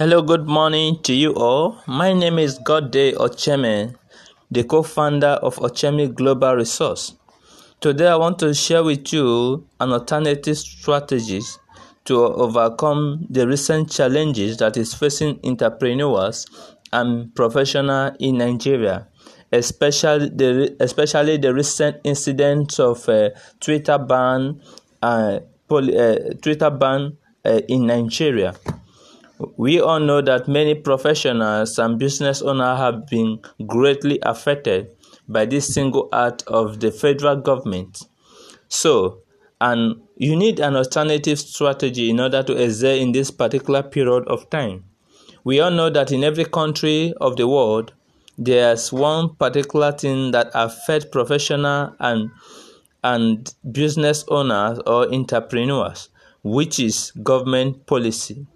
Hello, 0.00 0.22
good 0.22 0.46
morning 0.48 0.96
to 1.02 1.12
you 1.12 1.34
all. 1.34 1.76
My 1.86 2.14
name 2.14 2.38
is 2.38 2.58
Godday 2.60 3.12
Ocheme, 3.16 3.94
the 4.50 4.64
co-founder 4.64 5.36
of 5.42 5.56
Ocheme 5.56 6.14
Global 6.14 6.56
Resource. 6.56 7.16
Today 7.82 8.06
I 8.06 8.16
want 8.16 8.38
to 8.38 8.54
share 8.54 8.82
with 8.82 9.12
you 9.12 9.66
an 9.78 9.92
alternative 9.92 10.56
strategies 10.56 11.58
to 12.06 12.16
overcome 12.16 13.26
the 13.28 13.46
recent 13.46 13.90
challenges 13.90 14.56
that 14.56 14.78
is 14.78 14.94
facing 14.94 15.38
entrepreneurs 15.44 16.46
and 16.94 17.34
professionals 17.34 18.16
in 18.20 18.38
Nigeria, 18.38 19.06
especially 19.52 20.30
the, 20.30 20.76
especially 20.80 21.36
the 21.36 21.52
recent 21.52 21.98
incidents 22.04 22.80
of 22.80 23.06
uh, 23.06 23.28
Twitter 23.60 23.98
ban, 23.98 24.62
uh, 25.02 25.40
poly, 25.68 25.94
uh, 25.94 26.32
Twitter 26.40 26.70
ban 26.70 27.18
uh, 27.44 27.60
in 27.68 27.86
Nigeria. 27.86 28.54
We 29.56 29.80
all 29.80 30.00
know 30.00 30.20
that 30.20 30.48
many 30.48 30.74
professionals 30.74 31.78
and 31.78 31.98
business 31.98 32.42
owners 32.42 32.78
have 32.78 33.06
been 33.06 33.40
greatly 33.66 34.18
affected 34.22 34.90
by 35.28 35.46
this 35.46 35.72
single 35.72 36.10
act 36.12 36.42
of 36.46 36.80
the 36.80 36.90
federal 36.90 37.36
government. 37.36 38.02
So, 38.68 39.22
and 39.58 40.02
you 40.16 40.36
need 40.36 40.60
an 40.60 40.76
alternative 40.76 41.38
strategy 41.38 42.10
in 42.10 42.20
order 42.20 42.42
to 42.42 42.52
excel 42.52 42.94
in 42.94 43.12
this 43.12 43.30
particular 43.30 43.82
period 43.82 44.28
of 44.28 44.50
time. 44.50 44.84
We 45.44 45.60
all 45.60 45.70
know 45.70 45.88
that 45.88 46.12
in 46.12 46.22
every 46.22 46.44
country 46.44 47.14
of 47.18 47.36
the 47.36 47.48
world, 47.48 47.94
there's 48.36 48.92
one 48.92 49.36
particular 49.36 49.92
thing 49.92 50.32
that 50.32 50.50
affects 50.52 51.06
professional 51.06 51.94
and 51.98 52.30
and 53.02 53.54
business 53.72 54.22
owners 54.28 54.78
or 54.86 55.10
entrepreneurs, 55.10 56.10
which 56.42 56.78
is 56.78 57.12
government 57.22 57.86
policy 57.86 58.46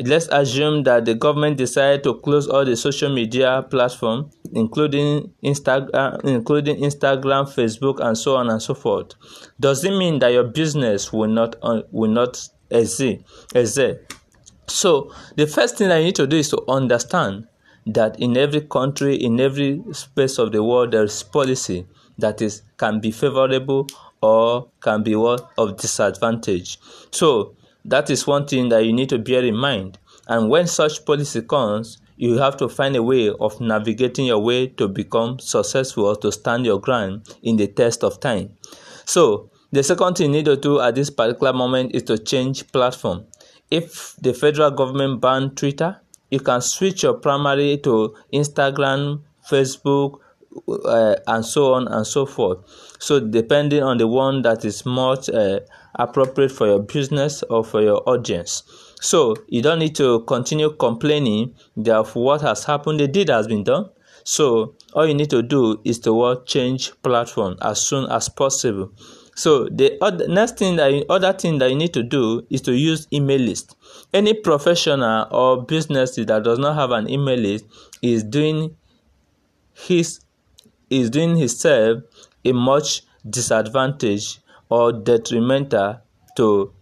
let's 0.00 0.28
assume 0.28 0.82
that 0.84 1.04
the 1.04 1.14
government 1.14 1.56
decided 1.56 2.02
to 2.04 2.14
close 2.14 2.48
all 2.48 2.64
the 2.64 2.76
social 2.76 3.12
media 3.12 3.64
platforms 3.70 4.36
including 4.52 5.32
instagram 5.42 6.22
including 6.24 6.76
instagram 6.76 7.44
facebook 7.46 7.98
and 8.00 8.16
so 8.16 8.36
on 8.36 8.50
and 8.50 8.60
so 8.60 8.74
forth. 8.74 9.14
Does 9.58 9.84
it 9.84 9.96
mean 9.96 10.18
that 10.20 10.32
your 10.32 10.44
business 10.44 11.12
will 11.12 11.28
not 11.28 11.56
uh, 11.62 11.82
will 11.90 12.10
not 12.10 12.48
exist 12.70 13.22
exist? 13.54 13.98
So 14.68 15.12
the 15.36 15.46
first 15.46 15.78
thing 15.78 15.90
i 15.90 16.02
need 16.02 16.16
to 16.16 16.26
do 16.26 16.36
is 16.36 16.50
to 16.50 16.62
understand 16.68 17.46
that 17.86 18.18
in 18.18 18.36
every 18.36 18.62
country 18.62 19.14
in 19.16 19.40
every 19.40 19.82
space 19.92 20.38
of 20.38 20.52
the 20.52 20.62
world 20.62 20.90
there 20.90 21.04
is 21.04 21.22
policy 21.22 21.86
that 22.18 22.42
is 22.42 22.62
can 22.76 23.00
be 23.00 23.12
favorable 23.12 23.86
or 24.22 24.68
can 24.80 25.02
be 25.02 25.14
what 25.14 25.50
of 25.58 25.76
disadvantage. 25.76 26.78
So 27.10 27.54
that 27.86 28.10
is 28.10 28.26
one 28.26 28.46
thing 28.46 28.68
that 28.70 28.84
you 28.84 28.92
need 28.92 29.08
to 29.10 29.18
bear 29.18 29.44
in 29.44 29.56
mind. 29.56 29.98
And 30.28 30.50
when 30.50 30.66
such 30.66 31.04
policy 31.04 31.42
comes, 31.42 31.98
you 32.16 32.38
have 32.38 32.56
to 32.56 32.68
find 32.68 32.96
a 32.96 33.02
way 33.02 33.30
of 33.30 33.60
navigating 33.60 34.26
your 34.26 34.38
way 34.38 34.66
to 34.68 34.88
become 34.88 35.38
successful 35.38 36.06
or 36.06 36.16
to 36.16 36.32
stand 36.32 36.64
your 36.64 36.80
ground 36.80 37.36
in 37.42 37.56
the 37.56 37.66
test 37.66 38.02
of 38.02 38.20
time. 38.20 38.56
So, 39.04 39.50
the 39.72 39.82
second 39.82 40.14
thing 40.16 40.30
you 40.30 40.38
need 40.38 40.46
to 40.46 40.56
do 40.56 40.80
at 40.80 40.94
this 40.94 41.10
particular 41.10 41.52
moment 41.52 41.94
is 41.94 42.04
to 42.04 42.18
change 42.18 42.70
platform. 42.72 43.26
If 43.70 44.16
the 44.16 44.32
federal 44.32 44.70
government 44.70 45.20
banned 45.20 45.56
Twitter, 45.56 46.00
you 46.30 46.40
can 46.40 46.60
switch 46.60 47.02
your 47.02 47.14
primary 47.14 47.78
to 47.78 48.14
Instagram, 48.32 49.22
Facebook, 49.48 50.20
uh, 50.68 51.16
and 51.26 51.44
so 51.44 51.74
on 51.74 51.88
and 51.88 52.06
so 52.06 52.26
forth. 52.26 52.58
So, 52.98 53.20
depending 53.20 53.82
on 53.82 53.98
the 53.98 54.06
one 54.06 54.42
that 54.42 54.64
is 54.64 54.86
much 54.86 55.28
uh, 55.28 55.60
appropriate 55.98 56.52
for 56.52 56.66
your 56.66 56.80
business 56.80 57.42
or 57.44 57.64
for 57.64 57.82
your 57.82 58.02
audience. 58.08 58.62
So 59.00 59.36
you 59.48 59.62
don't 59.62 59.78
need 59.78 59.94
to 59.96 60.20
continue 60.20 60.70
complaining 60.70 61.54
of 61.86 62.14
what 62.14 62.40
has 62.42 62.64
happened. 62.64 63.00
The 63.00 63.08
deed 63.08 63.28
has 63.28 63.46
been 63.46 63.64
done. 63.64 63.90
So 64.24 64.74
all 64.94 65.06
you 65.06 65.14
need 65.14 65.30
to 65.30 65.42
do 65.42 65.80
is 65.84 65.98
to 66.00 66.12
what 66.12 66.46
change 66.46 66.92
platform 67.02 67.56
as 67.62 67.80
soon 67.80 68.10
as 68.10 68.28
possible. 68.28 68.92
So 69.36 69.68
the 69.68 70.02
other, 70.02 70.26
next 70.28 70.58
thing 70.58 70.76
that 70.76 70.92
you, 70.92 71.04
other 71.10 71.32
thing 71.32 71.58
that 71.58 71.70
you 71.70 71.76
need 71.76 71.92
to 71.92 72.02
do 72.02 72.46
is 72.48 72.62
to 72.62 72.72
use 72.72 73.06
email 73.12 73.40
list. 73.40 73.76
Any 74.14 74.32
professional 74.32 75.26
or 75.30 75.62
business 75.62 76.16
that 76.16 76.42
does 76.42 76.58
not 76.58 76.74
have 76.74 76.90
an 76.90 77.08
email 77.08 77.38
list 77.38 77.66
is 78.00 78.24
doing 78.24 78.74
his 79.74 80.20
is 80.90 81.10
doing 81.10 81.36
himself 81.36 82.02
a 82.44 82.52
much 82.52 83.02
disadvantage 83.28 84.38
or 84.68 84.92
detrimental 84.92 86.00
to 86.36 86.72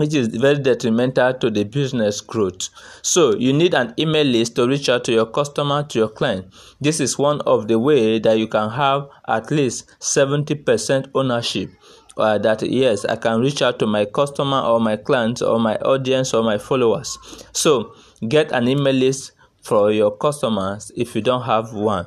which 0.00 0.14
is 0.14 0.28
very 0.28 0.58
detrimental 0.58 1.34
to 1.34 1.50
the 1.50 1.62
business 1.62 2.22
growth. 2.22 2.70
So 3.02 3.36
you 3.36 3.52
need 3.52 3.74
an 3.74 3.92
email 3.98 4.24
list 4.24 4.56
to 4.56 4.66
reach 4.66 4.88
out 4.88 5.04
to 5.04 5.12
your 5.12 5.26
customer, 5.26 5.82
to 5.82 5.98
your 5.98 6.08
client. 6.08 6.54
This 6.80 7.00
is 7.00 7.18
one 7.18 7.42
of 7.42 7.68
the 7.68 7.78
way 7.78 8.18
that 8.18 8.38
you 8.38 8.48
can 8.48 8.70
have 8.70 9.10
at 9.28 9.50
least 9.50 9.94
70% 10.00 11.10
ownership. 11.14 11.70
Uh, 12.16 12.38
that 12.38 12.62
yes, 12.62 13.04
I 13.04 13.16
can 13.16 13.40
reach 13.40 13.60
out 13.60 13.78
to 13.80 13.86
my 13.86 14.06
customer 14.06 14.60
or 14.60 14.80
my 14.80 14.96
clients 14.96 15.42
or 15.42 15.60
my 15.60 15.76
audience 15.76 16.32
or 16.32 16.42
my 16.42 16.56
followers. 16.56 17.18
So 17.52 17.94
get 18.26 18.52
an 18.52 18.68
email 18.68 18.94
list 18.94 19.32
for 19.62 19.92
your 19.92 20.16
customers 20.16 20.90
if 20.96 21.14
you 21.14 21.20
don't 21.20 21.42
have 21.42 21.74
one. 21.74 22.06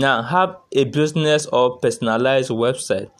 Now 0.00 0.22
have 0.22 0.56
a 0.72 0.84
business 0.84 1.46
or 1.46 1.78
personalized 1.78 2.50
website 2.50 3.10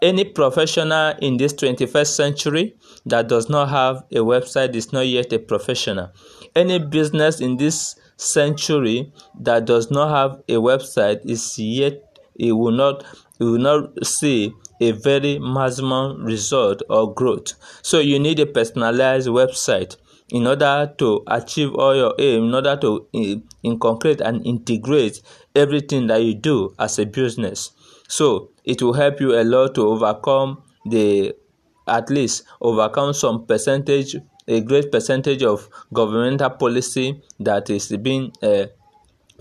any 0.00 0.24
professional 0.24 1.14
in 1.20 1.36
this 1.36 1.52
21st 1.54 2.14
century 2.14 2.76
that 3.06 3.28
does 3.28 3.48
not 3.48 3.68
have 3.68 4.04
a 4.12 4.22
website 4.24 4.74
is 4.74 4.92
not 4.92 5.06
yet 5.06 5.32
a 5.32 5.38
professional. 5.38 6.10
Any 6.54 6.78
business 6.78 7.40
in 7.40 7.56
this 7.56 7.96
century 8.16 9.12
that 9.40 9.64
does 9.64 9.90
not 9.90 10.10
have 10.10 10.40
a 10.48 10.60
website 10.60 11.24
is 11.24 11.58
yet 11.58 12.02
it 12.36 12.52
will 12.52 12.72
not 12.72 13.04
it 13.40 13.44
will 13.44 13.58
not 13.58 14.06
see 14.06 14.52
a 14.80 14.92
very 14.92 15.38
maximum 15.38 16.24
result 16.24 16.82
or 16.88 17.12
growth. 17.12 17.54
So 17.82 17.98
you 17.98 18.18
need 18.18 18.38
a 18.38 18.46
personalized 18.46 19.28
website 19.28 19.96
in 20.30 20.46
order 20.46 20.92
to 20.98 21.22
achieve 21.26 21.74
all 21.74 21.96
your 21.96 22.14
aim, 22.18 22.44
in 22.44 22.54
order 22.54 22.76
to 22.76 23.06
in, 23.12 23.42
incorporate 23.62 24.20
and 24.20 24.44
integrate 24.46 25.22
everything 25.58 26.06
that 26.06 26.22
you 26.22 26.34
do 26.34 26.74
as 26.78 26.98
a 26.98 27.04
business. 27.04 27.72
So 28.08 28.50
it 28.64 28.80
will 28.82 28.94
help 28.94 29.20
you 29.20 29.38
a 29.38 29.44
lot 29.44 29.74
to 29.74 29.86
overcome 29.86 30.62
the 30.86 31.34
at 31.86 32.10
least 32.10 32.44
overcome 32.60 33.12
some 33.14 33.46
percentage 33.46 34.16
a 34.48 34.60
great 34.62 34.90
percentage 34.90 35.42
of 35.42 35.68
governmental 35.92 36.50
policy 36.50 37.22
that 37.38 37.68
is 37.68 37.94
being 37.98 38.32
uh, 38.42 38.64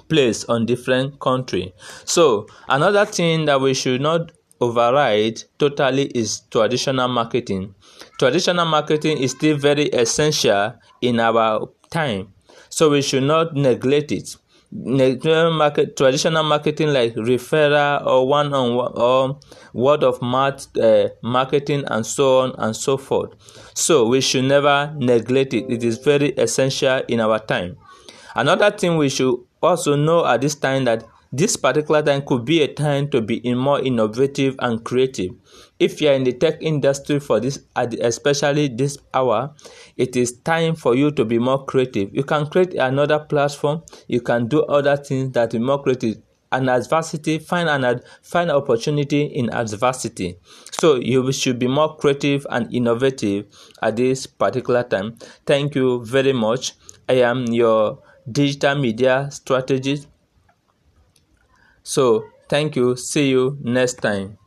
placed 0.09 0.49
on 0.49 0.65
different 0.65 1.19
country. 1.19 1.73
So 2.03 2.47
another 2.67 3.05
thing 3.05 3.45
that 3.45 3.61
we 3.61 3.73
should 3.73 4.01
not 4.01 4.33
override 4.59 5.43
totally 5.59 6.05
is 6.07 6.41
traditional 6.51 7.07
marketing. 7.07 7.73
Traditional 8.19 8.65
marketing 8.65 9.19
is 9.19 9.31
still 9.31 9.57
very 9.57 9.85
essential 9.85 10.73
in 11.01 11.19
our 11.19 11.69
time. 11.89 12.33
So 12.69 12.89
we 12.89 13.01
should 13.01 13.23
not 13.23 13.53
neglect 13.55 14.11
it 14.11 14.35
market 14.71 15.95
traditional 15.95 16.43
marketing 16.43 16.93
like 16.93 17.15
referral 17.15 18.05
or 18.05 18.27
one 18.27 18.53
on 18.53 18.75
one 18.75 18.91
or 18.95 19.39
word 19.73 20.03
of 20.03 20.21
mouth 20.21 20.67
uh, 20.77 21.09
marketing 21.23 21.83
and 21.87 22.05
so 22.05 22.39
on 22.39 22.55
and 22.57 22.75
so 22.75 22.97
forth. 22.97 23.31
So 23.73 24.07
we 24.07 24.21
should 24.21 24.45
never 24.45 24.93
neglect 24.97 25.53
it. 25.53 25.69
It 25.69 25.83
is 25.83 25.97
very 25.97 26.31
essential 26.31 27.01
in 27.07 27.19
our 27.19 27.39
time. 27.39 27.77
Another 28.35 28.71
thing 28.71 28.97
we 28.97 29.09
should 29.09 29.35
also 29.61 29.95
know 29.95 30.25
at 30.25 30.41
this 30.41 30.55
time 30.55 30.85
that 30.85 31.03
this 31.31 31.57
particular 31.57 32.01
time 32.01 32.21
could 32.21 32.45
be 32.45 32.61
a 32.61 32.73
time 32.73 33.09
to 33.09 33.21
be 33.21 33.41
more 33.53 33.79
innovative 33.81 34.55
and 34.59 34.83
creative. 34.83 35.31
If 35.79 36.01
you 36.01 36.09
are 36.09 36.13
in 36.13 36.23
the 36.23 36.33
tech 36.33 36.57
industry 36.61 37.19
for 37.19 37.39
this, 37.39 37.59
especially 37.75 38.67
this 38.67 38.97
hour, 39.13 39.53
it 39.95 40.15
is 40.15 40.39
time 40.41 40.75
for 40.75 40.95
you 40.95 41.11
to 41.11 41.25
be 41.25 41.37
more 41.39 41.65
creative. 41.65 42.13
You 42.13 42.23
can 42.23 42.47
create 42.47 42.73
another 42.73 43.19
platform. 43.19 43.83
You 44.07 44.21
can 44.21 44.47
do 44.47 44.63
other 44.63 44.97
things 44.97 45.33
that 45.33 45.53
are 45.53 45.59
more 45.59 45.81
creative. 45.81 46.17
An 46.51 46.69
adversity, 46.69 47.39
find 47.39 47.67
an 47.67 47.83
ad, 47.83 48.03
find 48.21 48.49
opportunity 48.49 49.23
in 49.23 49.53
adversity. 49.53 50.37
So 50.71 50.95
you 50.95 51.29
should 51.33 51.59
be 51.59 51.67
more 51.67 51.97
creative 51.97 52.47
and 52.49 52.73
innovative 52.73 53.47
at 53.81 53.97
this 53.97 54.25
particular 54.27 54.83
time. 54.83 55.17
Thank 55.45 55.75
you 55.75 56.03
very 56.05 56.31
much. 56.33 56.73
I 57.09 57.15
am 57.15 57.47
your 57.47 57.99
digital 58.31 58.75
media 58.75 59.27
strategist 59.31 60.07
So, 61.83 62.25
thank 62.49 62.75
you. 62.75 62.95
See 62.95 63.29
you 63.29 63.57
next 63.61 63.95
time. 63.95 64.37